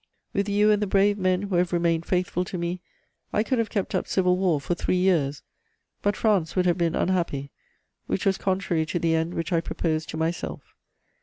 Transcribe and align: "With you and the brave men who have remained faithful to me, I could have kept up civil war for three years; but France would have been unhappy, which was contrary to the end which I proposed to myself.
"With 0.33 0.49
you 0.49 0.71
and 0.71 0.81
the 0.81 0.87
brave 0.87 1.19
men 1.19 1.43
who 1.43 1.55
have 1.57 1.71
remained 1.71 2.07
faithful 2.07 2.43
to 2.45 2.57
me, 2.57 2.81
I 3.31 3.43
could 3.43 3.59
have 3.59 3.69
kept 3.69 3.93
up 3.93 4.07
civil 4.07 4.35
war 4.35 4.59
for 4.59 4.73
three 4.73 4.95
years; 4.97 5.43
but 6.01 6.15
France 6.17 6.55
would 6.55 6.65
have 6.65 6.75
been 6.79 6.95
unhappy, 6.95 7.51
which 8.07 8.25
was 8.25 8.39
contrary 8.39 8.87
to 8.87 8.97
the 8.97 9.13
end 9.13 9.35
which 9.35 9.53
I 9.53 9.61
proposed 9.61 10.09
to 10.09 10.17
myself. 10.17 10.73